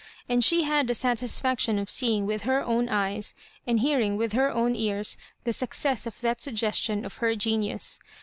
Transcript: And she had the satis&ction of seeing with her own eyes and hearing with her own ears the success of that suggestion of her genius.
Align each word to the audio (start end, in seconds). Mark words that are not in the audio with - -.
And 0.27 0.43
she 0.43 0.63
had 0.63 0.87
the 0.87 0.95
satis&ction 0.95 1.77
of 1.79 1.87
seeing 1.87 2.25
with 2.25 2.41
her 2.41 2.63
own 2.65 2.89
eyes 2.89 3.35
and 3.67 3.81
hearing 3.81 4.17
with 4.17 4.33
her 4.33 4.49
own 4.51 4.75
ears 4.75 5.15
the 5.43 5.53
success 5.53 6.07
of 6.07 6.19
that 6.21 6.41
suggestion 6.41 7.05
of 7.05 7.17
her 7.17 7.35
genius. 7.35 7.99